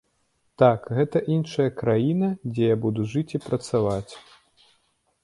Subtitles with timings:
[0.61, 4.13] Так, гэта іншая краіна, дзе я буду жыць і працаваць.